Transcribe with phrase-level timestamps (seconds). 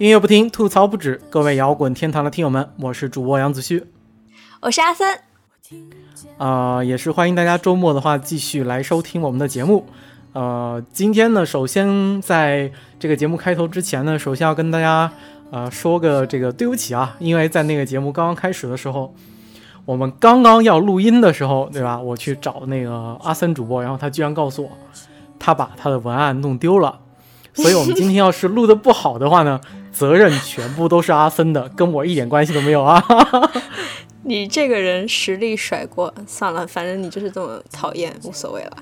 [0.00, 1.20] 音乐不停，吐槽不止。
[1.28, 3.84] 各位摇滚天堂的听友们，我是主播杨子旭。
[4.62, 5.06] 我是阿森，
[6.38, 9.84] 呃，也是欢迎大家周末的话继续来收听我们的节目。
[10.32, 15.12] 呃，今天呢，首先在这个节目开头之前呢，首先要跟大家
[15.50, 19.14] 呃说个这个对不起啊，因为在那个节目刚刚开始的时候，
[19.84, 22.00] 我们刚刚要录音的时候，对吧？
[22.00, 24.70] 我去找那个阿森主播，然后他居然告诉我，
[25.38, 27.00] 他把他的文案弄丢了。
[27.52, 29.60] 所以我们今天要是录的不好的话呢，
[29.92, 33.02] 责任全部都是阿森的，跟我一点关系都没有啊。
[34.22, 38.76] 你这个人实力甩锅，算了，反正你就是这么讨厌，无所谓了。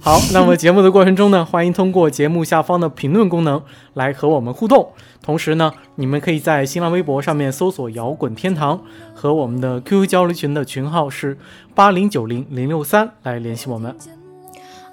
[0.00, 3.60] 好，那么节目的过程中呢，欢迎通过节目下方的评论功能
[3.94, 4.92] 来和我们互动。
[5.20, 8.80] 同时呢，你们可以在新浪微博上面搜索“摇滚天堂”
[9.14, 11.36] 和我们的 QQ 交流群的群号是
[11.74, 13.96] 八零九零零六三来联系我们。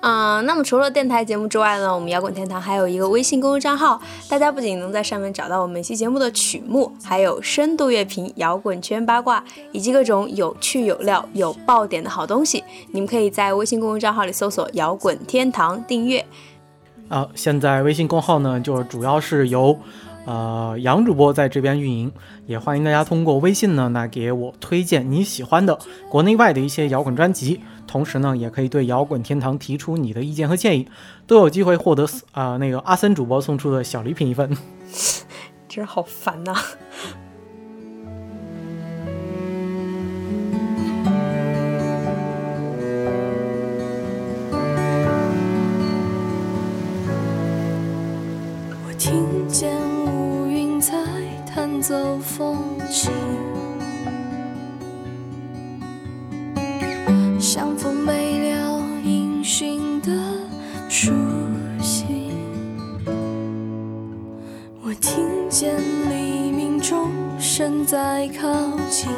[0.06, 12.62] 嗯，那么除了电台节目之外呢，我们摇滚天堂还有一个微信公众账号，大家不仅能在上面找到我们每期节目的曲目，还有深度乐评、摇滚圈八卦，以及各种有趣有料、有爆点的好东西。
[12.92, 16.26] 你们可以在微信公众账号里搜索“摇滚天堂”订阅。
[17.08, 19.80] 啊，现在微信公号呢，就主要是由
[20.26, 22.12] 呃杨主播在这边运营，
[22.46, 25.78] 也欢迎大家通过微信呢来给我推荐你喜欢的
[26.10, 30.88] 国内外的一些摇滚专辑，同时呢，也可以对摇滚天堂提出你的意见和建议，
[31.28, 34.50] 都有机会获得啊、那个阿森主播送出的小礼品一份。
[35.68, 36.54] 真是好烦呐、
[51.94, 52.58] 弹奏风
[52.90, 53.12] 景，
[57.40, 60.10] 像风没了音讯的
[60.90, 61.12] 书
[61.80, 62.32] 信。
[64.82, 65.76] 我听见
[66.10, 68.52] 黎明钟声在靠
[68.90, 69.12] 近。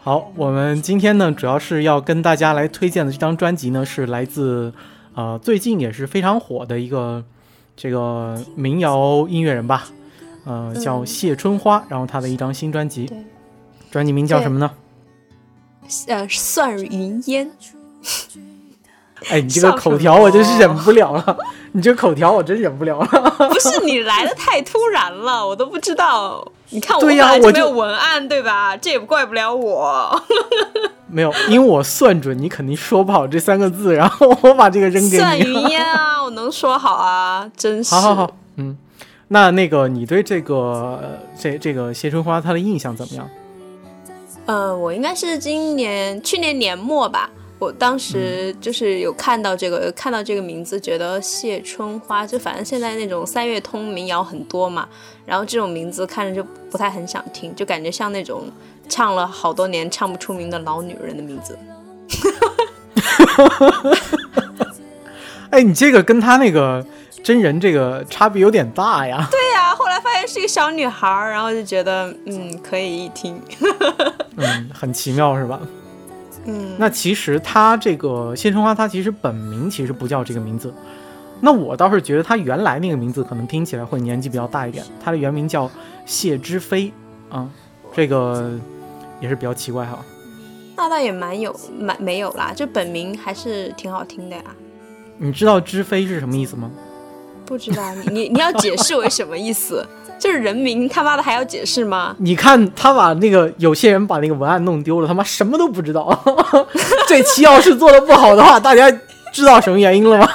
[0.00, 4.74] 好，我们今天呢，主要是要跟大家来推荐的这张专辑呢，是来自
[5.14, 7.24] 呃最近也是非常火的一个
[7.76, 9.84] 这个民谣音乐人吧，
[10.44, 13.10] 呃叫谢春花，然后他的一张新专辑，
[13.90, 14.70] 专辑名叫什么呢？
[16.06, 17.50] 呃，算云烟，
[19.28, 21.36] 哎，你这个口条我真是忍不了了，
[21.72, 23.30] 你这个口条我真忍不了了。
[23.50, 26.46] 不是你来的太突然了，我都不知道。
[26.70, 28.76] 你看我本来就没有文案，对吧？
[28.76, 30.22] 这也怪不了我。
[31.12, 35.38] 没有，因为我算准你肯定说不好这三个字，然后我把这个扔给你算。
[35.38, 37.94] 云烟啊，我能说好啊，真是。
[37.94, 38.76] 好好好，嗯，
[39.28, 43.28] 那那个你对这个呃这这个谢春花她的印象怎么样？
[44.46, 47.30] 呃，我应该是今年去年年末吧，
[47.62, 54.88] 我当时就是有看到这个，看到这个名字，觉得谢春花，就反正现在那种三月通民谣很多嘛，
[55.24, 58.50] 然后这种名字看着就不太很想听，就感觉像那种
[58.88, 61.56] 唱了好多年唱不出名的老女人的名字。
[65.50, 66.84] 哎，你这个跟他那个
[67.22, 69.24] 真人这个差别有点大呀。
[69.30, 73.40] 对呀、后来发现是一个小女孩儿，然后就觉得嗯可以一听。
[74.34, 75.60] 嗯，很奇妙是吧？
[76.44, 80.72] 嗯，那其实他这个谢春花，他其实本名其实不叫这个名字。
[81.40, 85.70] 那我倒是觉得他原来那个名字可能听起来会年纪比较大一点，他的原名叫
[86.06, 86.92] 谢之飞
[87.28, 87.48] 啊、
[87.94, 88.58] 这个
[89.20, 89.98] 也是比较奇怪哈。
[90.76, 94.44] 那倒也蛮有蛮没有啦，就本名还是挺好听的呀。
[95.18, 96.70] 你知道知飞是什么意思吗？
[97.52, 99.86] 不知道你你你要解释为什么意思？
[100.18, 102.16] 就是人名他妈的还要解释吗？
[102.18, 106.18] 你看他把那个有些人把那个文案弄丢了，他妈什么都不知道。
[107.06, 108.90] 这期要是做的不好的话，大家
[109.34, 110.26] 知道什么原因了吗？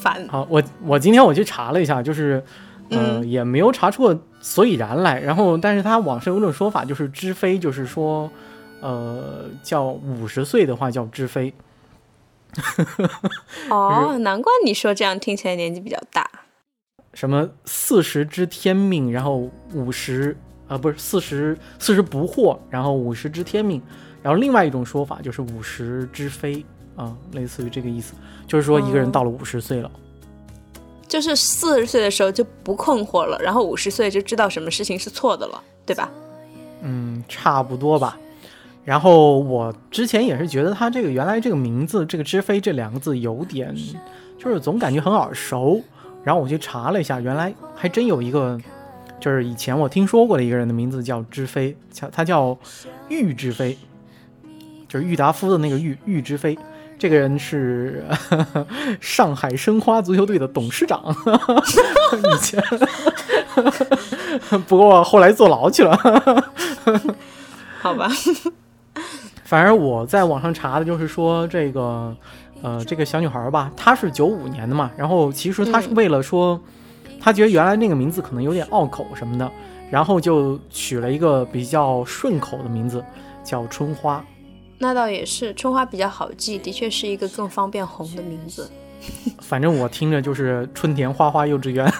[0.00, 0.24] 烦。
[0.30, 2.40] 好，我我今天我去查了一下，就是
[2.90, 5.18] 呃、嗯也没有查出个所以然来。
[5.18, 8.30] 然后，但是他网上有种说法，就是知非，就是说
[8.80, 11.52] 呃叫五十岁的话叫知飞。
[13.70, 16.28] 哦，难怪你说这样听起来年纪比较大。
[17.14, 20.36] 什么四十知天命，然后五十
[20.68, 23.80] 啊不是四十四十不惑，然后五十知天命，
[24.22, 26.64] 然后另外一种说法就是五十知非
[26.96, 28.14] 啊、类似于这个意思，
[28.46, 29.90] 就是说一个人到了五十岁了。
[31.08, 36.10] 就是四十岁的时候就不困惑了，然后五十岁就知道什么事情是错的了，对吧？
[36.80, 38.18] 嗯，差不多吧。
[38.84, 43.74] 然后我之前也是觉得他这个原来这个名字，这个知飞这两个字有点，
[44.38, 45.80] 就是总感觉很耳熟。
[46.24, 48.58] 然后我去查了一下，原来还真有一个，
[49.20, 52.56] 就是以前我听说过的一个人的名字叫知飞，叫他叫
[53.08, 53.76] 郁知飞，
[54.88, 56.58] 就是郁达夫的那个郁郁知飞。
[56.98, 58.04] 这个人是
[59.00, 61.02] 上海申花足球队的董事长，
[62.14, 62.62] 以前，
[64.68, 65.96] 不过后来坐牢去了。
[67.82, 68.08] 好吧，
[69.52, 72.16] 反正我在网上查的就是说这个，
[72.62, 76.58] 呃，这个小女孩吧，她是九五年的嘛，然后其实她是为了说，
[77.20, 79.52] 她觉得原来那个名字可能有点拗口什么的，
[79.90, 83.04] 然后就取了一个比较顺口的名字，
[83.44, 84.24] 叫春花。
[84.78, 88.70] 那倒也是，春花比较好记，的确是一个更方便红的名字。
[89.40, 91.92] 反正我听着就是春田花花幼稚园，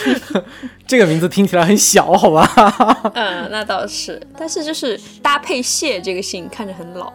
[0.86, 2.48] 这个名字听起来很小，好吧？
[3.14, 7.12] 嗯，那倒是，但是就是搭配谢这个姓看着很老，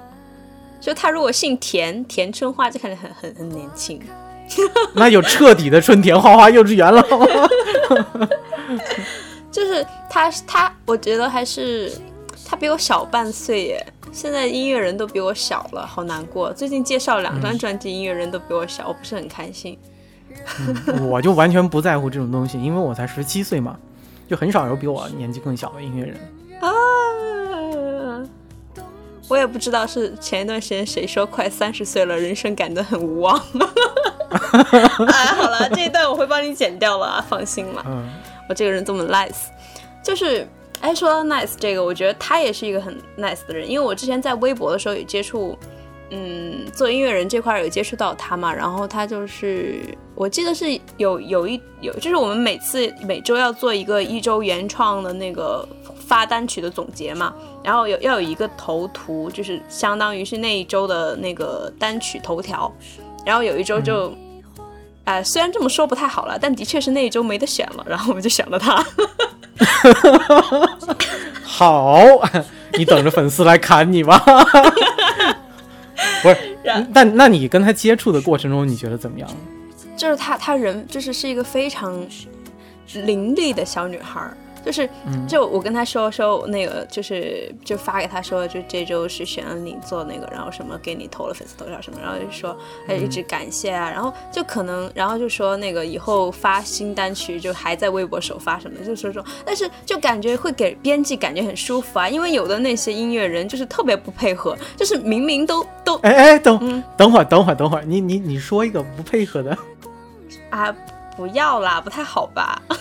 [0.79, 4.01] 就他如果姓田，田春花就看着很很很年轻。
[4.93, 7.03] 那有彻底的春田花花幼稚园了。
[9.51, 11.91] 就是他他，我觉得还是
[12.45, 13.87] 他比我小半岁耶。
[14.15, 16.53] 现在音乐人都比我小了，好难过。
[16.53, 19.77] 最近介绍两张专辑，音乐人都比我小，我不是很开心。
[21.01, 23.77] 我就完全不在乎这种东西，因为我才十七岁嘛，
[24.25, 26.15] 就很少有比我年纪更小的音乐人
[26.61, 26.71] 啊。
[29.27, 33.37] 我也不知道是前一段时间谁说快三十岁了，人生感得很无望。
[35.11, 37.83] 哎，好了，这一段我会帮你剪掉了，放心了。
[37.85, 38.09] 嗯，
[38.47, 39.49] 我这个人这么 nice，
[40.01, 40.47] 就是。
[40.85, 45.57] 哎，说到 nice 这个，我觉得他也是一个很 nice 的人，因为我之前在微博的时候有接触，
[46.11, 49.79] 嗯，做音乐人这块有接触到他嘛，然后他就是，
[50.13, 55.67] 我记得是有有一有，就是我们每次每周要做一个一周原创的那个
[55.97, 57.33] 发单曲的总结嘛，
[57.63, 62.71] 然后有要有一个头图，就是相当于是那一周的那个单曲头条，
[63.25, 64.13] 然后有一周就，
[65.05, 68.85] 哎，虽然这么说不太好了，但的确是那一周没得选了，然后我们就选了他。
[71.43, 72.03] 好，
[72.73, 74.17] 你等着粉丝来砍你吧。
[76.21, 76.57] 不是，
[76.91, 79.29] 那那你跟他接触的过程中，你觉得怎么样？
[79.95, 82.05] 就是他，他人就是是一个非常
[82.93, 84.21] 伶俐的小女孩。
[84.65, 84.89] 就是，
[85.27, 92.57] 就我跟他说说那个，就是就发给他说，就这周是选了你做那个，然后什么给你投了粉丝头像什么，然后就说
[92.87, 109.55] 还一直感谢啊，然后就可能，然后就说那个以后发新单曲就还在微博首发什么的，就说说，但是就感觉会给编辑感觉很舒服啊，因为有的那些音乐人就是特别不配合， 就是明明都都哎哎等等会儿等会儿等会儿，你你你说一个不配合的
[110.49, 110.75] 啊，
[111.15, 112.59] 不要啦，不太好吧？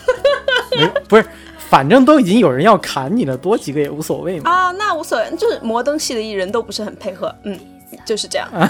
[0.76, 1.26] 没不是。
[1.68, 4.50] 反正都已经有人要砍你了，多几个也无所谓嘛。
[4.50, 7.58] 啊，那无所谓，就是摩登系的艺人都不是很配合，嗯，
[8.04, 8.48] 就是这样。
[8.54, 8.68] 就是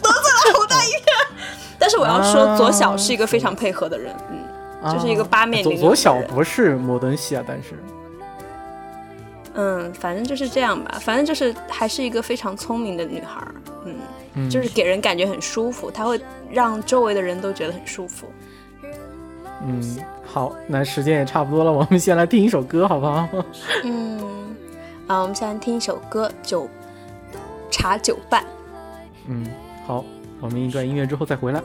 [0.00, 1.04] 得罪了好大一片。
[1.78, 5.80] 但是我要说，左小是一个非常配合的人，嗯，就是一个八面玲珑。
[5.80, 7.82] 左小不是摩登系啊，但是，
[9.54, 13.44] 嗯，反正就是这样吧，反正就是还是一个非常聪明的女孩，
[14.34, 18.30] 嗯，就是给人感觉很舒服，她会让周围的人都觉得很舒服。
[19.66, 19.98] 嗯。
[20.32, 23.28] 好，那时间也差不多了，我们先来听一首歌，好不好？
[23.84, 24.18] 嗯，
[25.06, 26.66] 啊，我们先来听一首歌，《酒
[27.70, 28.42] 茶酒伴》。
[29.26, 29.46] 嗯，
[29.86, 30.02] 好，
[30.40, 31.62] 我们一段音乐之后再回来。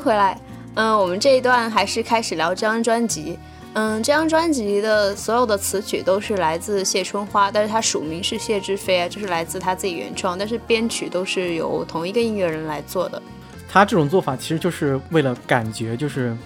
[0.00, 0.40] 回来，
[0.74, 3.38] 嗯，我们这一段还是开始聊这张专辑。
[3.74, 13.22] 嗯，这张专辑的所有的词曲都是来自谢春花，但是他署名是谢之飞啊，就是来自他自己原创，但是编曲都是由同一个音乐人来做的。
[13.68, 16.36] 他这种做法其实就是为了感觉，就是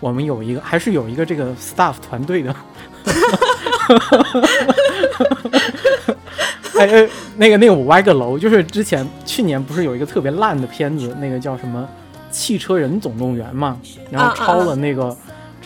[0.00, 2.56] 我们有一个还是有一个这个 staff 团队的。
[6.76, 11.88] 哎哎，那个那个，我歪个楼，就是之前去年不是有一个特别烂的片子，那个叫什么
[12.36, 15.16] 《汽车人总动员》嘛，然后抄了那个。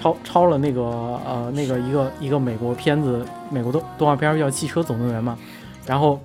[0.03, 5.37] 抄抄了那个呃那个一个一个美国片子，美国动动画片叫《汽车总动员》嘛，
[5.85, 6.19] 然后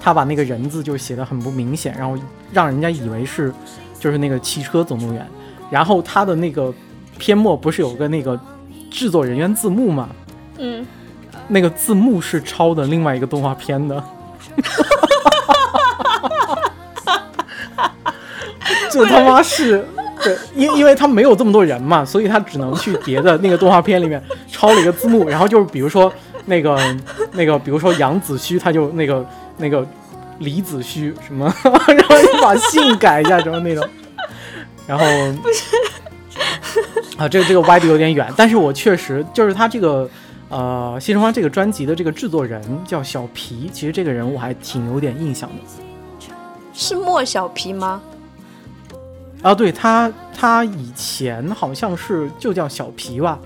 [0.00, 2.16] 他把那个人字就写的很不明显，然后
[2.52, 3.52] 让人家以为是
[3.98, 5.26] 就是那个汽车总动员，
[5.70, 6.72] 然后他的那个
[7.18, 8.38] 片末不是有个那个
[8.92, 10.08] 制作人员字幕嘛，
[10.58, 10.86] 嗯，
[11.48, 14.04] 那个字幕是抄的另外一个动画片的，
[18.94, 19.84] 这他妈是。
[20.22, 26.10] 对，因因为他没有这么多人嘛，所以他只能去别的那个动画片里面抄了一个字幕，然后就是比如说
[26.46, 26.78] 那个
[27.32, 29.84] 那个，比如说杨子虚，他就那个那个
[30.38, 33.84] 李子虚什么， 然后你把姓改一下什么那种，
[34.86, 35.04] 然后
[37.16, 40.08] 啊，这个这个歪的有点远，但是我确实就是他这个
[40.48, 46.28] 呃《新生花》这个专辑的这个制作人叫小皮，其实这个人我还挺有点印象的，
[46.72, 48.00] 是莫小皮吗？
[49.44, 53.38] 啊，对他，他以前好像是就叫小皮吧。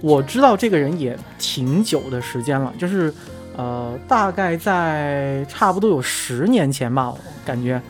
[0.00, 3.14] 我知道这个人也挺久的时间了，就是，
[3.56, 7.80] 呃，大概在差不多有十年前吧，感觉。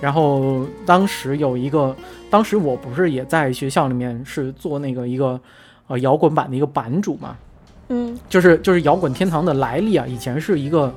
[0.00, 1.94] 然后当时有一个，
[2.30, 5.38] 当时我不是也在学校里面是做那个一个，
[5.88, 7.36] 呃，摇滚版的一个版主嘛。
[7.90, 10.90] 嗯，就是就是摇滚天堂的来历啊，以前是一个。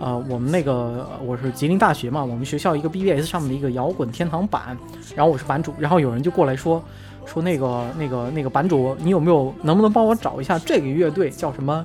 [0.00, 4.76] 呃，我们那个我是吉林大学嘛，我们学校一个 BBS 上面的一个摇滚天堂版，
[5.14, 6.82] 然后我是版主，然后有人就过来说
[7.26, 11.84] 说那个那个那个版主，你有没有能不能帮我找一下这个乐队叫什么？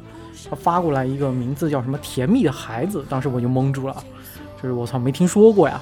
[0.50, 3.96] 他发过来一个名字叫什么甜蜜的孩子，当时我就懵住了，
[4.62, 5.82] 就是我操没听说过呀，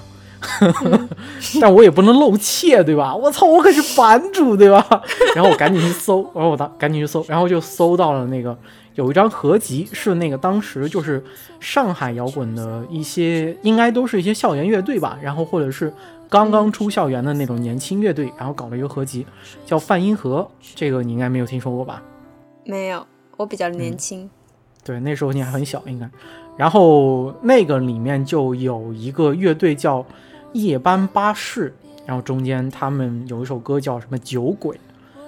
[1.62, 3.16] 但我也不能露怯对吧？
[3.16, 4.84] 我操我可是版主对吧？
[5.36, 8.58] 然后我赶紧去搜，然后我当赶紧去搜，然后就搜到了那个。
[8.96, 11.24] 有一张合集是那个当时就是
[11.60, 15.92] 上海摇滚的一些，应该都是一些校园乐队吧，然后或者是
[16.30, 19.26] 刚刚出校园的那种年轻乐队，然后搞了一个合集，
[19.66, 22.02] 叫泛音盒，这个你应该没有听说过吧？
[22.66, 23.06] 没有，
[23.38, 24.30] 我比较年轻。
[24.84, 26.10] 对，那时候你还很小，应该。
[26.56, 30.06] 然后那个里面就有一个乐队叫
[30.52, 31.74] 夜班巴士，
[32.06, 34.80] 然后中间他们有一首歌叫什么酒鬼。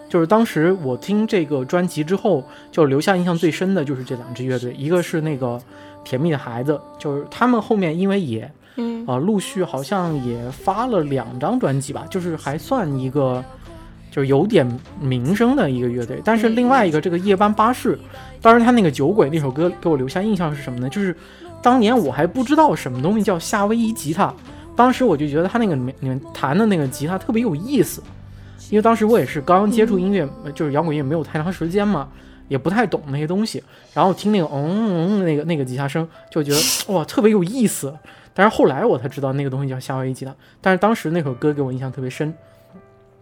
[0.07, 5.59] 就是当时我听这个专辑之后，就留下印象最深的就是这两支乐队，一个是那个
[6.03, 13.43] 甜蜜的孩子，就是他们后面因为也，嗯啊，陆续好像也发了两张专辑吧，就是还算一个，
[14.11, 14.65] 就是有点
[15.01, 16.21] 名声的一个乐队。
[16.23, 17.97] 但是另外一个这个夜班巴士，
[18.41, 20.87] 当时他那个酒鬼那首歌给我留下印象是什么呢？
[20.87, 21.15] 就是
[21.63, 24.31] 当年我还不知道什么东西叫夏威夷吉他，
[24.75, 28.03] 当时我就觉得他那个里面里面弹的那个吉他特别有意思。
[28.69, 32.09] 因为当时我也是刚刚接触音乐，就是摇滚乐没有太长时间嘛，
[32.47, 36.59] 也不太懂那些东西，然后听那个嗯嗯那个那个吉他声，就觉得
[36.93, 37.95] 哇特别有意思。
[38.33, 42.33] 但是后来我才知道那个东西叫夏威夷吉他，但是当时那首歌给我印象特别深。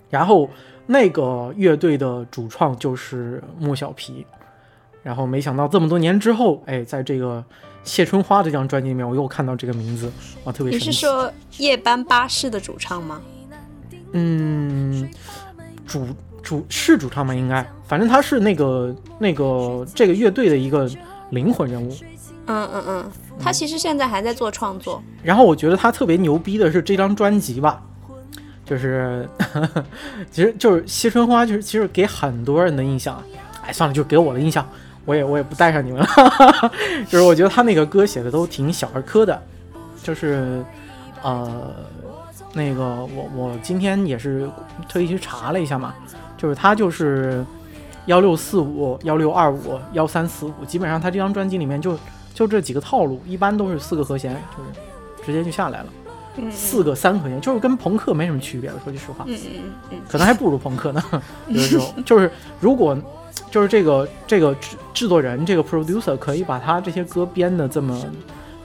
[0.09, 0.49] 然后
[0.85, 4.25] 那个乐队的主创就是莫小皮，
[5.01, 7.43] 然后没想到这么多年之后，哎，在这个
[7.83, 10.11] 谢春花这张专辑里面，我又看到这个名字，
[10.43, 10.71] 哇，特别。
[10.73, 13.21] 你是说夜班巴士的主唱吗？
[14.13, 15.09] 嗯，
[15.85, 16.07] 主
[16.41, 17.33] 主是主唱吗？
[17.35, 20.89] 应该，反正他是那个那个这个乐队的一个
[21.31, 21.91] 灵魂人物。
[22.45, 25.01] 嗯嗯嗯，他其实现在还在做创作。
[25.23, 27.81] 然后我觉得他特别牛逼的是这张专辑吧，
[28.65, 29.27] 就是
[30.29, 33.23] 其实就是谢春花，就是其实给很多人的印象，
[33.65, 34.67] 哎，算了，就给我的印象，
[35.05, 36.07] 我也我也不带上你们了。
[37.07, 39.41] 就是我觉得他那个歌写的都挺小儿科的，
[40.03, 40.63] 就是
[41.23, 41.73] 呃。
[42.53, 44.47] 那个我我今天也是
[44.87, 45.93] 特意去查了一下嘛，
[46.37, 47.43] 就是他就是
[48.05, 51.97] 幺六四五幺六二五幺三四五，基本上他这张专辑里面就
[52.33, 54.69] 就这几个套路，一般都是四个和弦，就是
[55.25, 55.87] 直接就下来了，
[56.51, 58.69] 四个三和弦，就是跟朋克没什么区别。
[58.83, 61.03] 说句实话，嗯嗯嗯，可能还不如朋克呢。
[61.49, 62.29] 有的时候就是
[62.59, 62.95] 如果
[63.49, 67.99] 就是这个这个制制作人这个 producer 可以把他这些歌编的这么。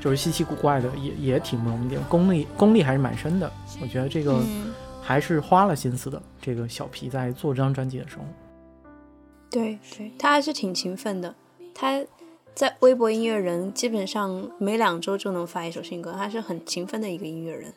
[0.00, 3.50] 就是稀奇古怪的，也也挺不容易，功力功力还是蛮深的。
[3.80, 4.42] 我觉得这个
[5.02, 6.20] 还是花了心思的。
[6.40, 8.22] 这个小皮在做这张专辑的时候，
[9.50, 11.34] 对对，他还是挺勤奋的。
[11.74, 12.04] 他
[12.54, 17.72] 在微博音乐人基本上每两周就能发一首新歌，他是很勤奋的一个音乐人。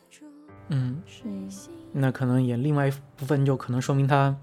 [0.68, 1.48] 嗯嗯，
[1.92, 4.34] 那可能也另外一部分就可能说明他，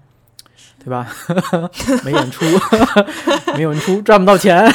[0.78, 1.12] 对吧？
[2.04, 2.44] 没演出，
[3.56, 4.64] 没演出赚不到钱。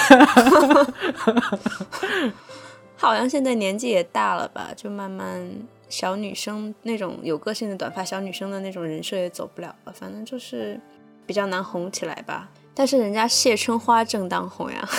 [2.98, 5.50] 好像现在年纪也大了吧，就慢慢
[5.98, 10.78] 小女生那种有个性的短发小女生的那种人设也走不了了，反正就是
[11.26, 12.50] 比较难红起来吧。
[12.74, 14.90] 但是人家谢春花正当红呀。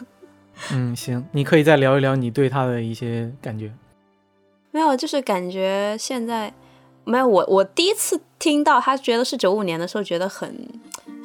[0.72, 3.70] 嗯，行，你可以再聊一聊你对她的一些感觉。
[4.70, 6.50] 没有，就是感觉现在
[7.04, 7.44] 没有我。
[7.46, 10.66] 我第一次听到她觉得是九五年的时候，觉得很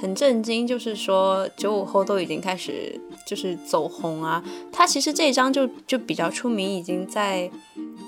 [0.03, 0.67] 很震惊。
[0.67, 4.43] 就是说九五后都已经开始就是走红啊。
[4.69, 7.49] 他其实这一张就就比较出名，已经在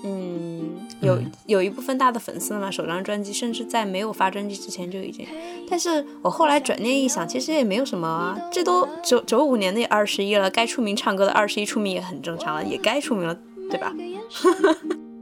[0.03, 0.69] 嗯
[1.01, 2.69] 有有一部分大的粉丝了嘛。
[2.69, 5.25] 首张专辑甚至在没有发专辑之前就已经。
[5.69, 8.37] 但是我后来转念一想，其实也没有什么啊。
[8.51, 13.39] 这都九九五年的二十一了，该出名唱歌的二十一出名也很正常了，也该出名了，
[13.71, 13.95] 对吧？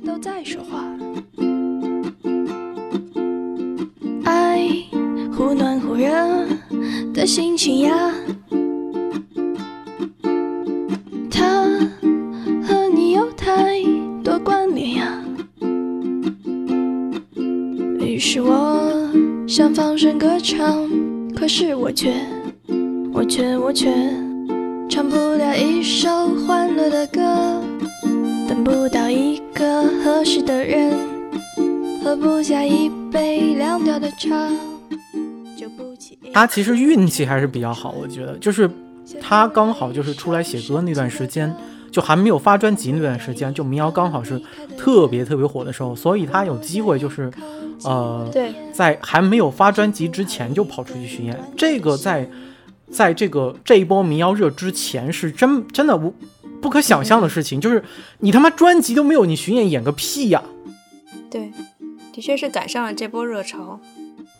[0.06, 0.84] 都在说话，
[4.26, 4.68] 爱
[5.38, 6.10] 忽暖忽热
[7.14, 8.14] 的心情呀，
[11.30, 11.64] 它
[12.68, 13.82] 和你有太
[14.24, 15.24] 多关联呀。
[18.00, 19.10] 于是我
[19.48, 20.90] 想放声歌唱，
[21.36, 22.14] 可是我却，
[23.14, 23.92] 我却，我却
[24.90, 26.10] 唱不了一首
[26.48, 27.62] 欢乐的歌。
[28.48, 30.94] 等不到一个合适的人，
[32.04, 34.50] 喝不下一杯凉掉的茶，
[36.34, 38.70] 他其实运气还是比较好，我觉得，就是
[39.22, 41.56] 他刚好就是出来写歌那段时间，
[41.92, 44.42] 就还没有发专辑那段时间，就民谣刚好是
[44.78, 47.32] 特别特别火的时候，所以他有机会就是，
[47.84, 52.28] 呃，对，在还没有发专辑之前就跑出去巡演，这个在
[52.92, 56.14] 在这个这一波民谣热之前是真真的无。
[56.62, 57.84] 不可想象的事情就是，
[58.20, 60.42] 你他妈专辑都没有，你巡演演个屁呀！
[61.30, 61.52] 对，
[62.14, 63.82] 的确是赶上了这波热潮。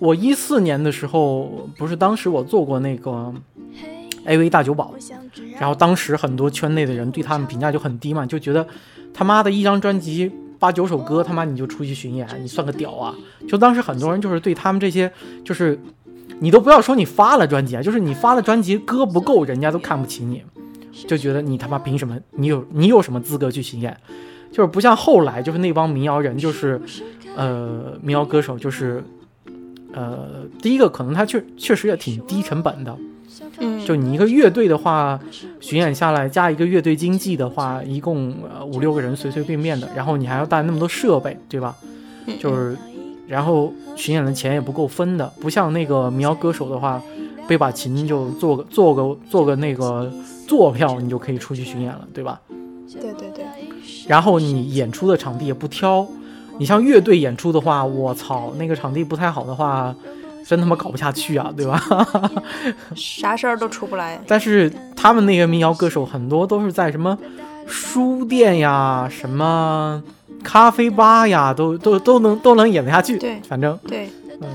[0.04, 3.34] 我一四年的时候，不是当时我做过那个
[4.26, 4.94] AV 大酒保，
[5.58, 8.68] 然后当时很多圈内的人对他们评价就很低嘛，就觉得
[9.14, 13.16] 他妈的一张专辑八九首歌，他妈你就出去巡演，你算个屌啊！
[13.48, 15.10] 就当时很多人就是对他们这些，
[15.46, 15.80] 就是
[16.42, 20.44] 你都不要说你发了专辑啊，就是你发了专辑歌不够，人家都看不起你。
[21.08, 22.20] 就觉得你他妈凭什么？
[22.32, 23.98] 你有你有什么资格去巡演？
[24.52, 26.82] 就是不像后来，就是那帮民谣人，就是
[27.38, 29.02] 呃民谣歌手，就是
[29.94, 32.98] 呃第一个可能它确确实也挺低成本的，
[33.60, 35.20] 嗯，就你一个乐队的话，
[35.60, 41.76] 巡演下来加一个乐队经济的话，一共五六个人随随便便的，然后你还要带那么多设备，对吧？
[42.40, 42.78] 就是
[43.28, 47.02] 然后巡演的钱也不够分的，不像那个民谣歌手的话，
[47.48, 50.12] 背把琴就做个做个做个那个。
[50.46, 52.40] 坐票你就可以出去巡演了，对吧？
[52.92, 53.46] 对对对。
[54.08, 56.06] 然后你演出的场地也不挑，
[56.58, 59.94] 你像乐队演出的话，我操，那个场地不太好的话，
[60.46, 61.82] 真他妈搞不下去啊，对吧？
[62.96, 64.22] 啥事儿都出不来。
[64.28, 67.18] 但是他们那个民谣歌手很多都是在什么
[67.66, 70.02] 书店呀、什么
[70.44, 73.18] 咖啡吧呀，都都都能都能演得下去。
[73.18, 74.10] 对，反正对，
[74.42, 74.50] 嗯。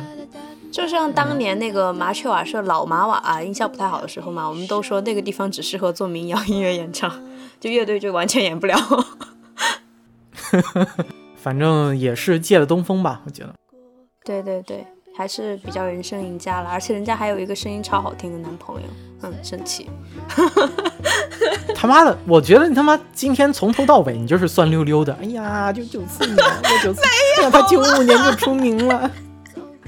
[0.71, 7.11] 就像当年那个麻雀瓦舍老麻瓦啊，音效不太好的时候嘛，我们都说那个地方只适合做民谣音乐演唱，
[7.59, 8.77] 就乐队就完全演不了。
[11.49, 13.55] 反正也是借了东风吧，我觉得。
[14.23, 18.83] 对对对，还是比较人生赢家了，而且人家还有一个声音超好听的男朋友，
[19.23, 19.89] 嗯，生气。
[21.75, 25.17] 他妈的，我觉得你他妈今天从头到尾你就是酸溜溜的。
[25.23, 27.01] 哎呀，就九四年，我九四，
[27.41, 29.11] 年，他九五年就出名了。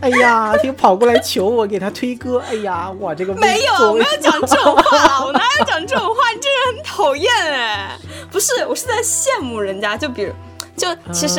[0.00, 2.42] 哎呀，他跑过来求我给他推歌。
[2.48, 6.14] 哎呀，我这个没有，我没有讲这种话，我哪有讲这种话？
[6.34, 7.98] 你这人很讨厌哎！
[8.30, 9.94] 不是，我是在羡慕人家。
[9.94, 10.32] 就比如，
[10.80, 11.38] 就其实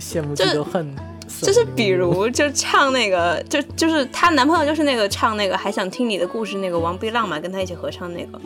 [0.00, 0.96] 羡慕这个恨，
[1.42, 8.40] 就是比如就唱那个，就就是她男朋友就是那个唱那个还想听你的故事那个王碧浪嘛，跟他一起合唱那个。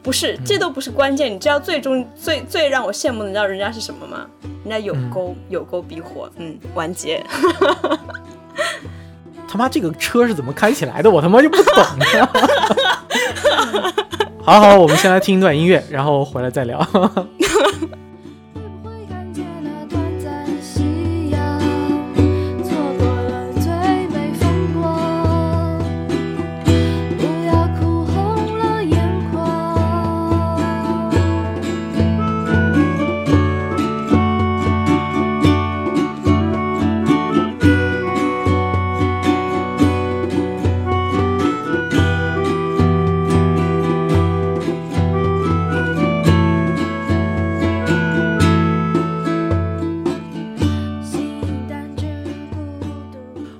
[0.00, 1.32] 不是，这都不是关键。
[1.34, 4.24] 你知道最终最最让我羡慕的，你知道人家是什么吗？
[4.62, 7.20] 人家有沟有沟必火，嗯，完结。
[9.48, 11.10] 他妈这个车是怎么开起来的？
[11.10, 12.32] 我他妈就不懂了。
[14.40, 16.78] 好好，我们先来听一段音乐，然后回来再聊。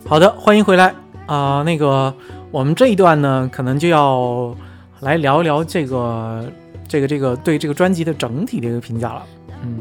[0.09, 0.94] 好的，欢迎回来
[1.27, 2.14] 啊、那个
[2.51, 4.57] 我们这一段呢，可能就要
[5.01, 6.51] 来聊一聊这个
[6.88, 9.27] 这个这个对这个专辑的整体的一个评价了。
[9.62, 9.79] 嗯，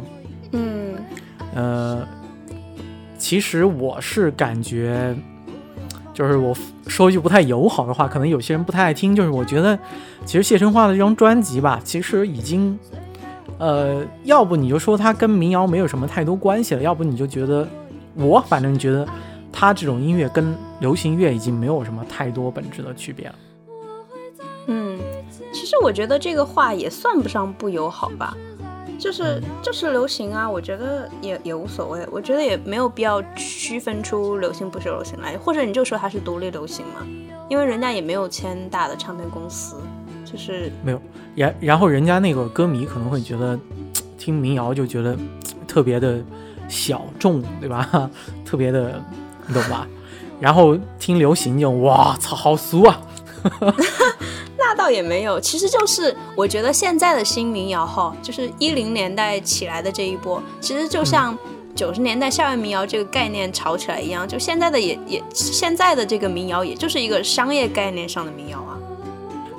[0.51, 0.95] 嗯
[1.55, 2.05] 呃，
[3.17, 5.15] 其实我是感觉，
[6.13, 6.53] 就是我
[6.87, 9.15] 说一句不太友好的话，可能有些人不太爱听。
[9.15, 9.79] 就是我觉得，
[10.25, 12.77] 其实谢春花的这张专辑吧，其实已经，
[13.59, 17.65] 呃，要不你就说它跟民谣没有什么太多关系了，要不你就觉得，
[18.15, 19.07] 我反正觉得
[19.59, 23.35] 它这种音乐跟流行乐已经没有什么太多本质的区别了。
[24.67, 24.99] 嗯，
[25.51, 28.37] 其实我觉得这个话也算不上不友好吧，
[28.99, 37.03] 就是就是流行啊，我觉得也也无所谓，我觉得也没有必要区分出流行不是流行来，或者你就说它是独立流行嘛，
[37.49, 39.77] 因为人家也没有签大的唱片公司，
[40.23, 41.01] 就是没有。
[41.33, 43.59] 然然后人家那个歌迷可能会觉得，
[44.19, 45.17] 听民谣就觉得
[45.67, 46.23] 特别的
[46.69, 48.07] 小众，对吧？
[48.45, 49.01] 特别的，
[49.47, 49.87] 你懂吧？
[50.39, 53.01] 然后听流行就哇操，好俗啊！
[54.57, 61.35] 那倒也没有，其实就是我觉得现在的新民谣哈，就是一零年代起来的这一波，其实就像
[61.73, 68.77] 九十年代校园民谣这个概念炒起来一样，就现在的也也现在的这个民谣，也就是一个商业概念上的民谣啊。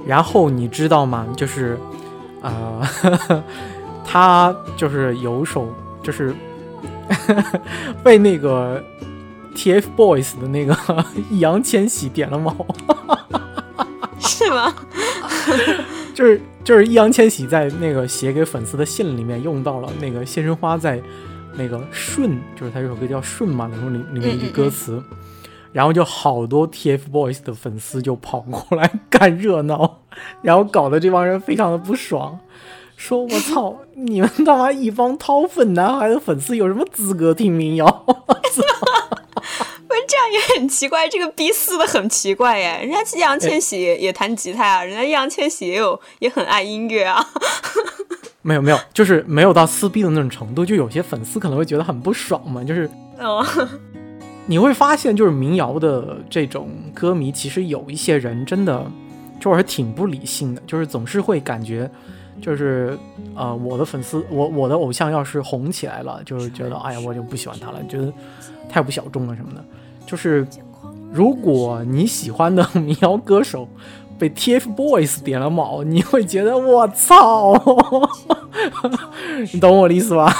[0.06, 1.26] 然后你知道吗？
[1.36, 1.78] 就是，
[2.40, 3.42] 呃，
[4.04, 5.68] 他就是有首
[6.02, 6.34] 就是
[8.02, 8.82] 被那个
[9.58, 10.76] TFBOYS 的那个
[11.28, 12.54] 易烊千玺点了毛。
[14.20, 14.72] 是吗？
[16.14, 21.00] 就是就是易烊千玺在那个写给粉丝的信里面用到了那个谢春花在
[21.54, 25.02] 那个顺，就是他这首歌叫顺嘛，然后里里面一句歌词，
[25.72, 29.98] 然后就好多 TFBOYS 的粉丝就跑过来看热闹，
[30.42, 32.38] 然后搞得这帮人非常的不爽，
[32.96, 38.04] 说我操，你们他妈一帮掏粪男孩的粉丝有什么资格听民谣？
[40.06, 42.78] 这样也很奇怪，这个逼撕的很奇怪耶。
[42.84, 47.24] 人家易烊千玺也也弹吉他啊，人家易烊千玺也有也很爱音乐啊。
[48.42, 53.44] 没有没有，就是没有到撕逼的那种程度，就有些粉丝可能会觉得很不爽嘛，就是哦，
[54.46, 58.90] 你会发现，就是民谣的这种歌迷，其实有一些人真的
[59.38, 61.90] 就是挺不理性的，就是总是会感觉，
[62.40, 62.98] 就是
[63.34, 68.12] 呃，我的粉丝，我我的偶像要是红起来了，就是觉得哎呀，我就不喜欢他了，觉得
[68.68, 69.64] 太不小众了什么的。
[70.06, 70.46] 就是
[71.12, 73.68] 如果你喜欢的 民谣歌手
[74.18, 77.52] 被 TFBOYS 点了毛，你会觉得我操，
[79.52, 80.32] 你 懂我的意思吧？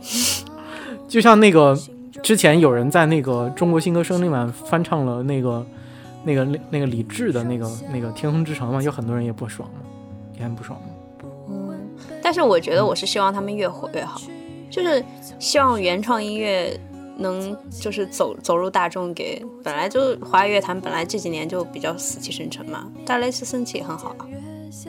[1.08, 1.78] 就像那个
[2.22, 5.64] 之前有人在那个中国新歌声里面翻唱了那个
[6.24, 9.80] 那个那那个李志的那个那个《天空之城》嘛，有很多人也不爽嘛，
[10.38, 10.88] 也很不爽嘛。
[12.22, 14.20] 但是我觉得我是希望他们越火越好，
[14.70, 15.04] 就是
[15.38, 16.78] 希望原创音乐
[17.18, 24.26] 能就是走走入大众给，本来就华语乐坛本来这几年就比较死气沉沉嘛，但雷斯森起也很好啊。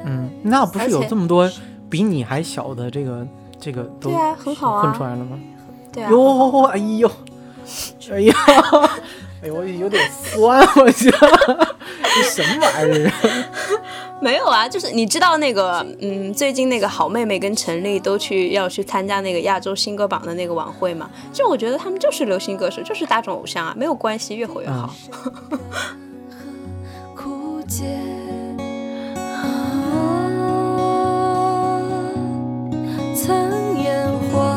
[0.04, 1.50] 嗯，那不是有这么多
[1.90, 3.26] 比你还小的这个
[3.60, 5.40] 这个都对啊很好啊混出来了吗？
[5.94, 7.12] 对啊，哟，哎呦，
[8.12, 8.34] 哎呀，
[9.44, 11.76] 哎呦，我有点酸，我觉得
[12.16, 13.12] 这什么玩意儿？
[14.20, 24.92] 没有啊，就是你知道那个，嗯，最近那个好妹妹跟陈粒都去要去参加那个亚洲新歌榜的那个晚会嘛，就我觉得他们就是流行歌手，就是大众偶像啊，没有关系，越火越好。
[27.16, 27.86] 枯竭。
[29.16, 29.22] 啊，
[33.16, 34.57] 曾烟化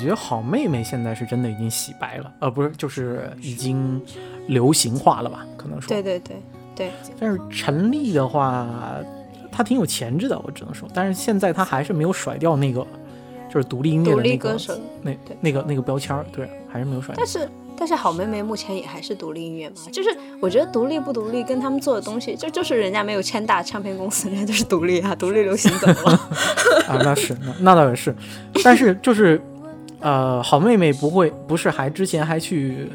[0.00, 4.00] 觉得好妹妹现在是真的已经洗白了，呃，不是，就是已经
[4.46, 5.46] 流行化了吧？
[5.56, 5.88] 可能说。
[5.88, 6.36] 对对对
[6.74, 8.66] 对，但是陈粒的话，
[9.52, 10.88] 她挺有潜质的，我只能说。
[10.94, 12.86] 但是现在她还是没有甩掉那个，
[13.52, 14.74] 就是独立音乐独的那个立歌手。
[15.02, 17.26] 那对那个那个标签儿，对，还是没有甩掉但。
[17.26, 17.48] 是
[17.80, 26.18] 但是好妹妹目前也还是独立音乐嘛，就是我觉得独立不独立跟他们做的东西，就就是人家没有签大唱片公司，人家就是独立啊，独立流行怎么了？
[26.86, 28.14] 啊，那是那那倒也是，
[28.62, 29.40] 但是就是，
[30.00, 32.88] 呃，好妹妹不会不是还之前还去，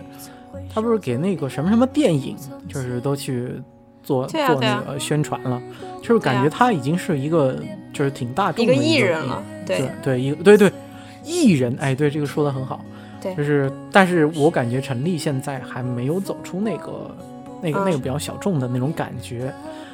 [0.74, 2.36] 她不是给那个什么什么电影，
[2.68, 3.54] 就是都去
[4.02, 5.62] 做、做那个宣传了，
[6.02, 6.56] 就是感觉对啊。
[6.58, 7.56] 她已经是一个
[7.94, 9.90] 就是挺大众的一个艺人了，对对。
[10.04, 10.72] 对一个对对
[11.24, 12.82] 艺人，哎，对这个说的很好，
[13.22, 13.36] 对。
[13.36, 17.16] 就是，但是我感觉陈粒现在还没有走出那个
[17.62, 17.86] 那个、嗯。
[17.86, 19.54] 那个比较小众的那种感觉，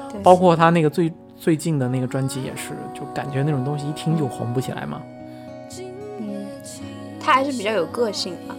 [0.09, 0.21] 对。
[0.21, 5.01] 包括他那个最最近的那个专辑也是，就感觉那种东西一听就红不起来嘛。
[7.31, 8.55] 嗯，他还是比较有个性嘛。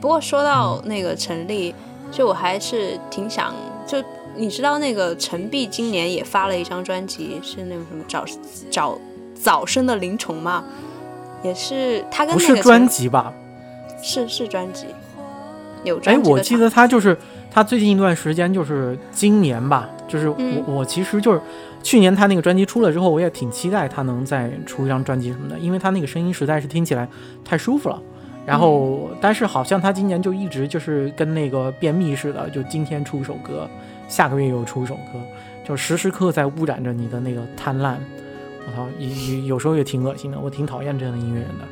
[0.00, 1.74] 不过说到嗯那个陈粒，
[2.10, 3.52] 就我还是挺想，
[3.86, 3.98] 就
[4.36, 8.24] 你知道那个陈碧今年也发了一张专辑，是那种什么早
[8.70, 8.98] 早
[9.34, 10.64] 早生的灵虫嘛，
[11.42, 13.32] 也是他跟那个不是专辑吧？
[14.02, 14.86] 是是专辑，
[15.84, 17.16] 有哎，专辑哎我记得他就是
[17.50, 21.40] 他最近一段时间就是今年吧，就是我、嗯我其实就是
[21.84, 27.08] 去年他那个专辑出了之后，我也挺期待他能再出一张专辑什么的，因为他那个声音实在是听起来
[27.44, 28.02] 太舒服了。
[28.44, 33.68] 然后，嗯但是好像他今年就一直就是跟那个便秘似的，就今天出一首歌，
[34.08, 35.20] 下个月又出一首歌，
[35.64, 37.96] 就时时刻刻在污染着你的那个贪婪。
[38.66, 41.64] 我操，有有有时候也挺恶心的，我挺讨厌这样的音乐人的。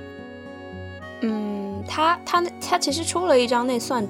[1.22, 4.06] 嗯，他他那他其实出了一张那算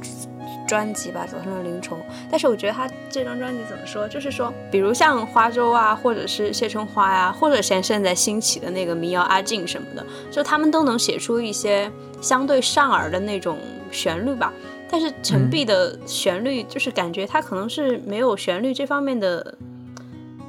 [0.68, 1.98] 专辑吧，《早上的灵虫》。
[2.30, 13.56] 但是我觉得他这张专辑怎么说，就是说，比如像花粥啊，或者是谢春花呀、或者像现在兴起的那个民谣阿静什么的，就他们都能写出一些相对上耳的那种
[13.90, 14.52] 旋律吧。
[14.90, 19.54] 但是陈嗯碧的旋律，就是感觉他可能是没有旋律这方面的，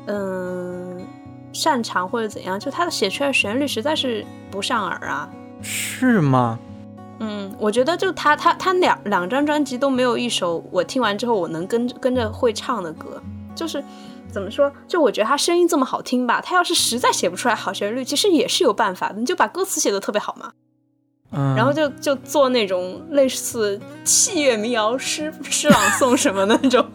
[0.07, 0.99] 嗯、
[1.53, 5.29] 擅长或者怎样，就他的写出来的旋律实在是不上耳啊。
[5.61, 6.59] 是吗？
[7.23, 13.21] 嗯，我觉得就他他他两两张专辑都没有一首我听完之后我能跟跟着会唱的歌，
[13.55, 13.83] 就是
[14.31, 14.71] 怎么说？
[14.87, 20.51] 就我觉得他声音这么好听吧，他要是实在写不出来好旋律，其实也是有办法的，你就把歌词写的特别好嘛，
[21.31, 26.83] 嗯，然后就就做那种类似器乐民谣诗诗朗诵什么的那种。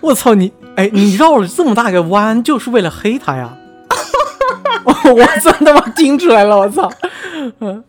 [0.00, 0.52] 我操你！
[0.76, 3.56] 哎，你绕了这么大个弯，就是为了黑他呀？
[5.12, 6.56] 我真他妈听出来了！
[6.56, 6.90] 我操！
[7.60, 7.84] 嗯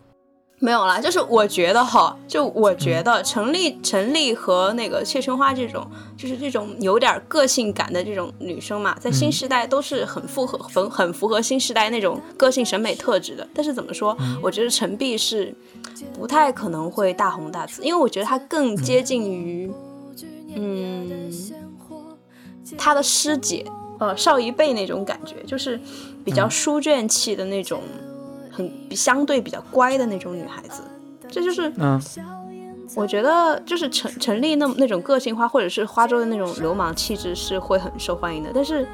[0.61, 13.47] 没有啦，就是我觉得哈，就我觉得陈丽、陈丽和那个谢春花这种，就是这种有点个性感的这种女生嘛，在新时代都是很符合、很很符合新时代那种个性审美特质的。
[13.53, 15.55] 但是怎么说，我觉得陈碧是
[16.13, 19.71] 不太可能会大红大紫，因为我觉得她更接近于，
[20.57, 21.31] 嗯，
[22.77, 23.65] 她的师姐，
[23.97, 25.79] 呃，少一辈那种感觉，就是
[26.29, 27.81] 比较书卷气的那种。
[28.51, 30.81] 很比相对比较乖的那种女孩子，
[31.29, 32.01] 这就是嗯，
[32.93, 38.49] 我觉得就是陈陈丽那那种个性化，或者是花粥的那种流氓气质是会很受欢迎的。
[38.53, 38.85] 但是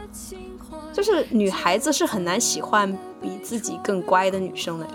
[0.94, 4.92] 就是女孩子是很难喜欢比自己更乖的女生的呀。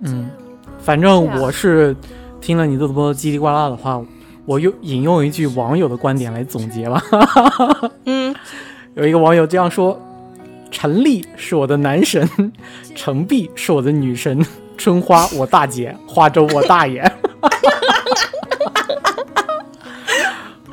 [0.00, 0.30] 嗯，
[0.78, 1.94] 反正我是
[2.40, 4.02] 听了你这么多叽里呱啦的话，
[4.46, 7.02] 我又引用一句网友的观点来总结吧。
[8.06, 8.34] 嗯，
[8.94, 10.00] 有一个网友这样说
[10.70, 12.28] ：“陈丽是我的男神，
[12.94, 14.44] 程璧是我的女神，
[14.76, 17.02] 春花我大姐，花粥我大爷。”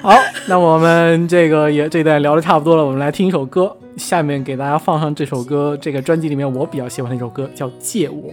[0.02, 3.76] 好，那我们这个也这段聊的差不多了，我们来听一首歌。
[3.96, 8.32] 下面给大家放上这首歌，这个专辑里面我比较喜欢的一首歌，叫《借我》。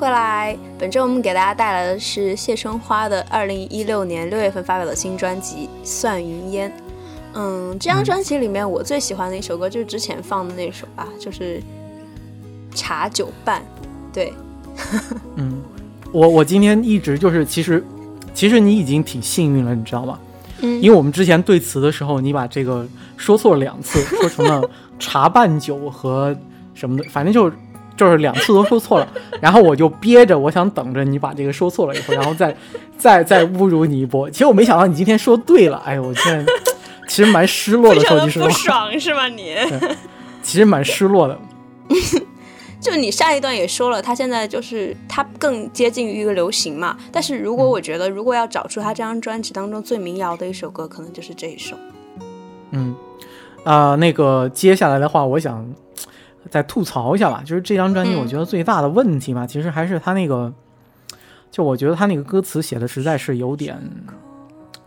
[0.00, 0.56] 回来。
[0.78, 6.70] 本周我们给大家带来的是谢春花的二零一六年六月份发表的新专辑《算云烟》。
[7.34, 11.58] 嗯，这张专辑里面我最喜欢的一首歌就是之前放的那首吧，就是
[12.74, 13.60] 《茶酒伴》。
[14.10, 14.32] 对，
[15.36, 15.60] 嗯，
[16.12, 17.84] 我我今天一直就是，其实
[18.32, 20.18] 其实你已经挺幸运了，你知道吗？
[20.62, 24.66] 嗯，因为我们之前对词的时候，你把这个说错了两次，说成了
[24.98, 26.34] 茶伴酒和
[26.72, 27.52] 什么的，反正就
[28.00, 29.06] 就是两次都说错了。
[29.40, 32.56] 然后我就憋着，我想等着你把这个说错了以后，然后再
[32.96, 34.30] 再再侮辱你一波。
[34.30, 36.52] 其实我没想到你今天说对了，哎呦，我现在
[37.06, 38.46] 其实蛮失落的，说句实话。
[38.46, 39.54] 不爽是吗你？
[40.42, 41.38] 其实蛮失落的。
[42.80, 46.96] 就你上一段也说了，他现在就是他更接近于一个流行嘛。
[47.12, 51.76] 但是如果我觉得，如果要找出他这张专辑当中最民谣的一首歌，可能就是这一首。
[52.70, 52.94] 嗯，
[53.64, 55.62] 啊，那个接下来的话，我想
[56.48, 57.42] 再吐槽一下吧。
[57.44, 60.52] 就是这张专辑，我觉得最大的问题嘛，其实还是他那个，
[61.50, 63.78] 就我觉得他那个歌词写的实在是有点，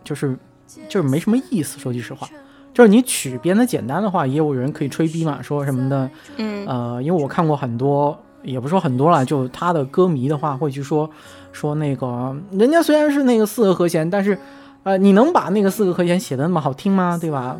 [0.02, 0.36] 就是
[0.88, 1.78] 就是没什么意思。
[1.78, 2.28] 说句实话。
[2.72, 11.08] 就是你曲编的简单的话，也有人可以吹逼嘛，说什么的，嗯，呃，因为我看过很多，也不说很多了，就他的歌迷的话会去说，
[11.52, 14.36] 说那个人家虽然是那个四个和弦，但是，
[14.82, 17.16] 呃，你能把那个四个和弦写的那么好听吗？
[17.16, 17.56] 对吧？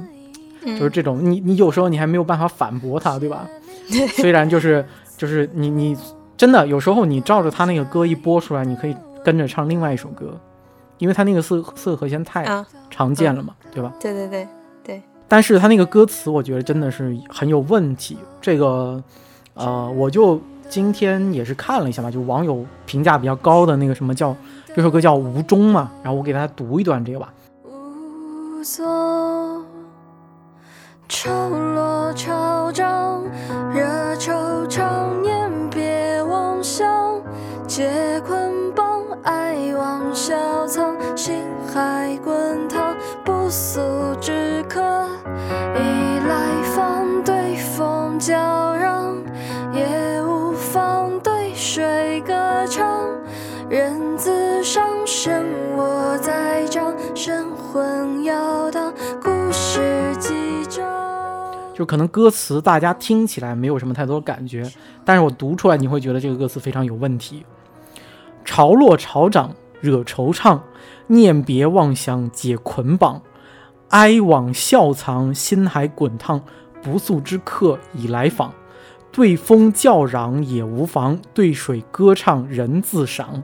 [0.67, 3.47] 就是这种，你你有时候你还没有办法反驳他，对吧？
[4.17, 4.85] 虽然就是
[5.17, 5.97] 就是你你
[6.37, 10.39] 真的有时候你照着他那个歌一播出来，你可以跟着唱另外一首歌，
[10.99, 12.45] 因为他那个四四个和弦太
[12.91, 13.93] 常见了嘛，对吧？
[14.01, 14.49] 对对对
[14.83, 15.03] 对。
[15.27, 18.19] 但是他那个歌词，我觉得真的是很有问题。
[18.41, 19.03] 这个，
[19.55, 24.37] 呃，我就今天也是看了一下嘛，就网友评价比较高的那个什么叫
[24.75, 27.33] 这首歌叫《无终》嘛，然后我给大家读一段这个吧。
[27.65, 29.54] 无所
[31.09, 33.23] 潮落潮涨，
[33.73, 33.83] 热
[34.15, 37.21] 惆怅，念别妄想，
[37.69, 43.81] 解捆绑，爱往小藏，心海滚烫，不速
[44.21, 44.81] 之客。
[45.77, 49.17] 一来方对风叫嚷，
[49.73, 52.35] 也无妨对水歌
[52.67, 53.07] 唱。
[53.69, 55.45] 人自伤，身
[55.77, 59.81] 我在掌，神魂摇荡，故事
[60.19, 60.44] 几。
[61.75, 64.71] 就可能歌词大家听起来没有什么太多感觉，
[65.05, 67.45] 但是我读出来你会觉得这个歌词非常有问题。
[68.45, 70.61] 潮落潮涨惹惆怅，
[71.09, 73.21] 念别妄想解捆绑。
[73.89, 76.41] 哀往笑藏，心海滚烫。
[76.83, 78.53] 不速之客已来访，
[79.11, 83.43] 对风叫嚷也无妨，对水歌唱人自赏。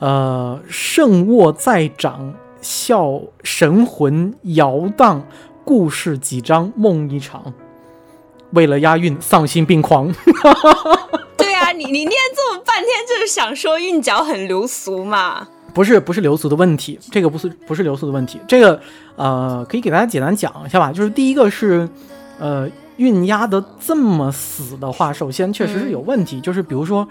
[0.00, 5.24] 呃，胜卧在掌，笑神魂摇荡。
[5.68, 7.52] 故事几章，梦一场。
[8.52, 10.10] 为了押韵，丧心病狂。
[11.36, 15.46] 对啊，你你念这么半天，就是想说韵脚很流俗嘛？
[15.74, 18.80] 不是不是流俗的问题，这个不是不是流俗的问题，这个
[19.16, 20.90] 呃可以给大家简单讲一下吧。
[20.90, 21.86] 就是第一个是，
[22.38, 26.40] 呃韵押的这么死的话，首先确实是有问题。
[26.40, 27.06] 就是比如说，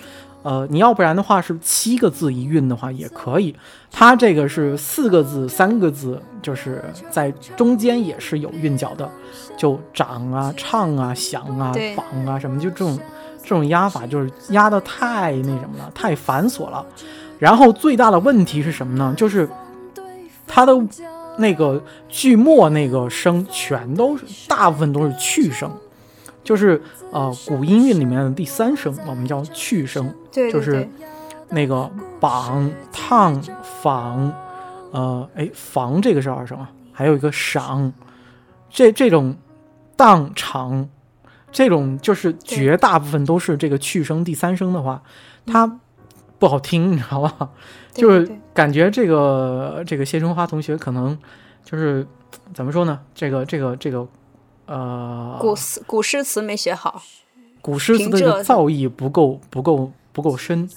[0.47, 3.53] 呃你要不然的话是七个字一韵的话也可以，
[3.91, 9.11] 它这个是四个字三个字，就是在中间也是有韵脚的，
[9.57, 12.97] 就长啊唱啊响啊仿啊什么，就这种
[13.43, 16.85] 这种压法就是压的太那什么了，太繁琐了。
[17.39, 19.13] 然后最大的问题是什么呢？
[19.17, 19.49] 就是
[20.47, 20.73] 它的
[21.37, 25.69] 那个句末那个声全都是大部分都是去声，
[26.47, 26.81] 就是
[27.11, 30.87] 呃古音韵里面的第三声，我们叫去声，就是
[31.49, 33.43] 那个绑、烫、
[33.81, 34.31] 仿，
[34.93, 37.91] 呃，哎，房这个是二声啊，还有一个赏，
[38.69, 39.35] 这这种
[39.97, 40.87] 当场，
[41.51, 45.03] 这种就是绝大部分都是这个去声第三声的话，
[45.45, 45.79] 它。
[46.39, 47.49] 不好听，你知道吧？
[47.91, 51.17] 就是感觉这个这个谢春花同学可能
[51.63, 52.05] 就是
[52.53, 52.99] 怎么说呢？
[53.15, 54.07] 这个这个这个
[54.67, 57.01] 呃，古诗古诗词没学好，
[57.61, 60.69] 古诗词的这个造诣不够不够不够深，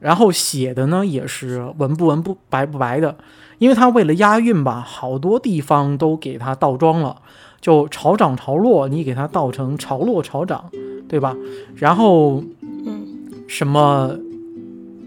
[0.00, 3.16] 然后写的呢也是文不文不白不白的，
[3.58, 7.22] 因为他为了押韵吧，好多地方都给他倒装了，
[7.60, 10.70] 就潮涨潮落，你给他倒成潮落潮涨，
[11.08, 11.36] 对吧？
[11.76, 13.06] 然后嗯，
[13.46, 14.18] 什么？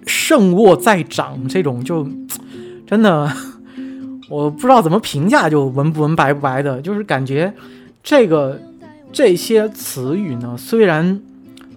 [0.05, 2.07] 胜卧在掌，这种就
[2.87, 3.31] 真的
[4.27, 7.53] 我不知道怎么评价，就文不文白不白的，就是感觉
[8.09, 8.59] 这个
[9.13, 11.21] 这些词语呢，虽然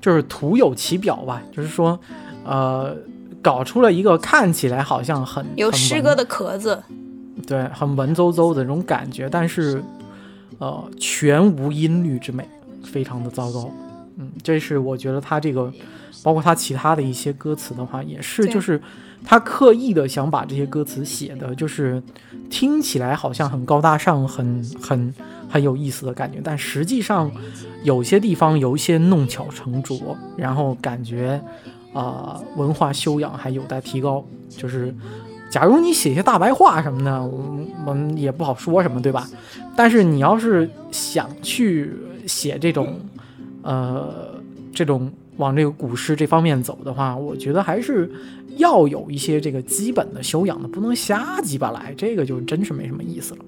[0.00, 2.00] 就是徒有其表吧，就是说
[2.42, 2.96] 呃，
[3.42, 6.82] 搞出了一个看起来好像很有诗歌的壳子，
[7.46, 9.84] 对，很文绉绉的那种感觉，但是
[10.56, 12.48] 呃，全无音律之美，
[12.82, 13.70] 非常的糟糕。
[14.16, 15.70] 嗯，这是我觉得他这个，
[16.22, 18.80] 包括他其他的一些歌词的话，也是就是
[19.22, 22.02] 他刻意的想把这些歌词写的，就是
[22.48, 25.14] 听起来好像很高大上，很很
[25.52, 27.30] 很有意思的感觉，但实际上
[27.84, 31.38] 有些地方有一些弄巧成拙，然后感觉
[31.92, 34.24] 啊、文化修养还有待提高。
[34.48, 34.94] 就是
[35.50, 39.28] 假如你写些大白话什么的，我我们也不好说什么，对吧？
[39.76, 41.92] 但是你要是想去
[42.26, 42.98] 写这种，
[43.60, 44.40] 呃，
[44.72, 48.10] 这种往这个古诗这方面走的话，我觉得还是
[48.56, 53.44] 要有一些这个基本的修养的，不能瞎鸡巴来，这个就真是没什么意思了。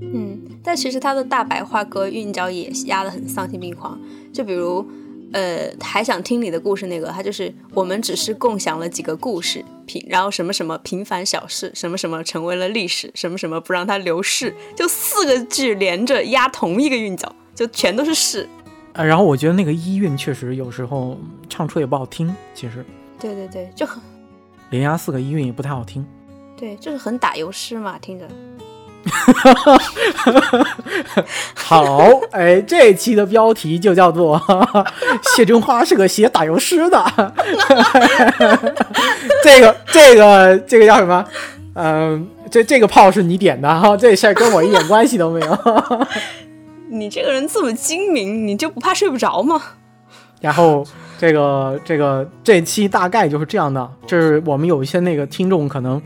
[0.00, 3.98] 嗯，但其实他的大白话歌韵脚也压得很丧心病狂，
[4.32, 4.84] 就比如，
[5.32, 18.48] 呃，还想听你的故事那个，他就是我们只是共享了几个故事，平然后什么什么平凡小事，什么什么成为了历史，什么什么不让它流逝，就四个句连着压同一个韵脚，就全都是是。
[18.92, 21.18] 呃，然后我觉得那个一韵确实有时候
[21.48, 22.84] 唱出也不好听，其实
[23.18, 24.00] 对对对，就很
[24.70, 26.04] 连押四个一韵也不太好听。
[26.56, 28.28] 对，就是很打油诗嘛，听着。
[31.54, 31.98] 好，
[32.32, 34.40] 哎，这期的标题就叫做
[35.34, 36.98] “谢春花是个写打油诗的”。
[39.42, 41.24] 这个，这个，这个叫什么？
[41.74, 45.58] 嗯、这这个炮是你点的哈，这事儿跟我一点关系都没有。
[46.90, 49.60] 你这个人这么精明，你就不怕睡不着吗？
[50.40, 50.86] 然后
[51.18, 56.00] 这个这个这期大概就是这样的，就是我们有一些那个听众可能，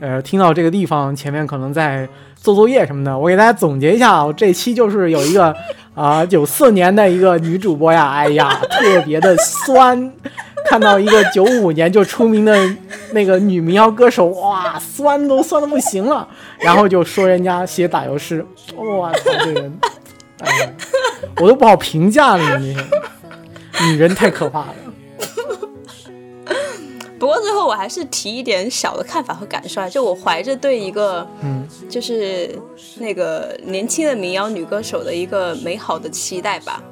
[0.00, 2.08] 呃，听到这个地方前面可能在
[2.44, 5.56] 做作业什么的，我给大家总结一下啊，我这期就是有一个
[5.96, 10.12] 啊九四年的一个女主播呀，哎呀，特别的酸。
[10.66, 12.54] 看到一个九五年就出名的
[13.12, 16.26] 那个女民谣歌手，哇，酸都酸的不行了，
[16.58, 19.78] 然后就说人家写打油诗，我操，这人，
[20.40, 20.68] 哎呀，
[21.40, 22.82] 我都不好评价了，你这。
[23.86, 24.74] 女人太可怕了。
[27.24, 32.54] 不过最后我还是提一点小的看法和感受啊，就我怀着对一个嗯就是
[32.98, 36.82] 那个年轻的民谣女歌手的一个美好的期待吧，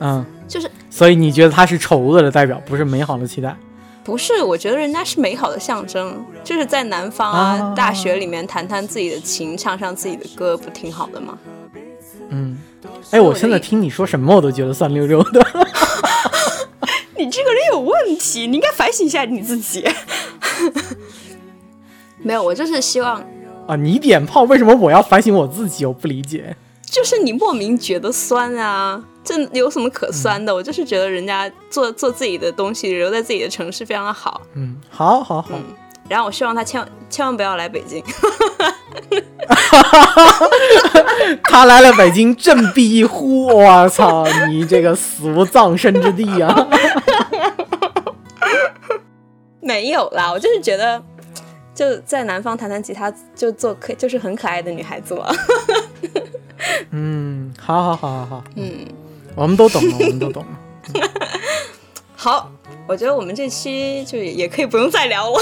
[0.00, 3.54] 嗯， 就是所以你觉得她是丑恶的代表，不是美好的期待？
[4.02, 11.38] 不是，我觉得人家是美好的象征，就是在南方啊、啊大学里面弹弹自己的琴，唱唱自己的歌，不挺好的吗？
[12.30, 12.58] 嗯，
[13.10, 15.46] 哎，我现在听你说什么，我都觉得酸溜溜的。
[17.24, 19.88] 你这个人有问题，你应该反省一下你自己。
[22.18, 23.24] 没有，我就是希望，
[23.66, 25.86] 啊，你点炮，为什么我要反省我自己？
[25.86, 26.56] 我不理解。
[26.84, 30.54] 就是你莫名觉得酸啊，这有什么可酸的？
[30.54, 34.42] 我就是觉得人家做做自己的东西，留在自己的城市非常的好。
[34.54, 35.58] 嗯，好好好，
[36.08, 38.02] 然后我希望他千万千万不要来北京。
[41.44, 46.68] 他来了北京，振臂一呼，我操，你这个死无葬身之地啊！
[49.62, 51.00] 没有啦，我就是觉得
[51.74, 55.32] 就在南方弹弹吉他，就做可就是很可爱的女孩子嘛。
[56.90, 58.86] 嗯，好好好好好，嗯，
[59.34, 61.08] 我们都懂了，我们都懂了。
[62.14, 62.50] 好，
[62.86, 65.40] 我觉得我们这期就也也可以不用再聊了，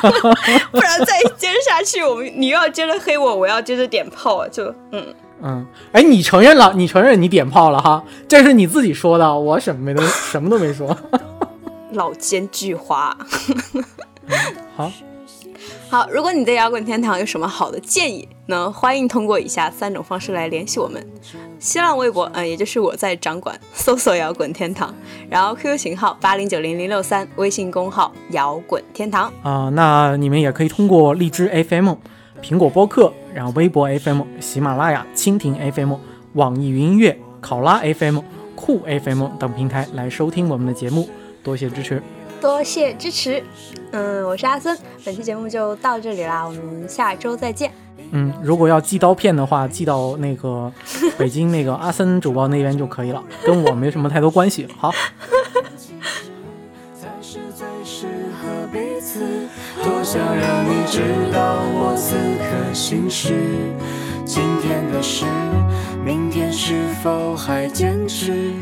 [0.70, 8.02] 不然再接着下去，我们你又要接着黑我，我要接着点炮，就嗯，嗯，哎，你承认了，你承认你点炮了哈？
[8.28, 10.96] 这是你自己说的，我什么没都什么都没说。
[11.92, 13.14] 老奸巨猾。
[14.76, 14.90] 好，
[15.88, 18.70] 好，如果你对摇滚天堂有什么好的建议呢？
[18.70, 21.04] 欢迎通过以下三种方式来联系我们：
[21.58, 24.94] 新浪微博，嗯、也就是我在掌管，搜索摇滚天堂，
[25.28, 29.32] 然后 QQ 型号八零九零零六三，微信公号摇滚天堂。
[29.42, 31.90] 啊、那你们也可以通过荔枝 FM、
[32.40, 35.94] 苹果播客，然后微博 FM、喜马拉雅、蜻蜓 FM、
[36.34, 38.20] 网易云音乐、考拉 FM、
[38.54, 41.08] 酷 FM 等平台来收听我们的节目，
[41.42, 42.02] 多谢支持。
[42.40, 43.42] 多谢支持，
[43.92, 47.70] 嗯，我是阿森，本期节目就到这里啦，我们下周再见。
[48.12, 50.72] 嗯，如果要寄刀片的话，寄到那个
[51.18, 54.66] 北京那个阿森主播那边就可以了， 跟我没什么太多关系。
[54.78, 54.90] 好，
[56.94, 58.06] 才是最适
[58.40, 59.20] 合彼此。
[59.82, 63.34] 多想让你知道我此刻心事。
[64.24, 65.26] 今天的事，
[66.04, 68.52] 明天是否还坚持？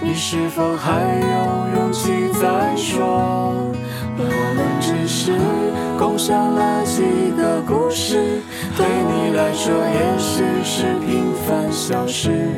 [0.00, 3.52] 你是否还有勇气再说？
[4.16, 4.24] 我
[4.54, 5.32] 们只是
[5.98, 7.02] 共享了几
[7.36, 8.40] 个故事，
[8.76, 12.48] 对你来说也许是平凡小事。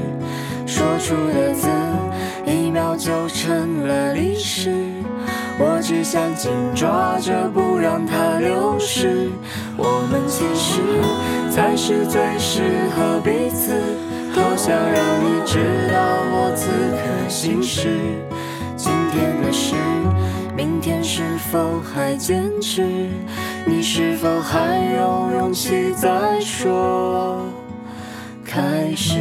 [0.66, 1.68] 说出的字，
[2.46, 4.70] 一秒就成了历史。
[5.58, 9.30] 我只想紧抓着，不让它流逝。
[9.76, 10.80] 我们其实
[11.50, 12.62] 才是最适
[12.94, 13.74] 合彼此。
[14.34, 15.58] 多想让你知
[15.92, 15.98] 道
[16.32, 17.88] 我此刻心事？
[18.76, 19.74] 今天的事，
[20.56, 23.08] 明天是否还坚持？
[23.66, 27.44] 你是否还有勇气再说
[28.44, 29.18] 开始？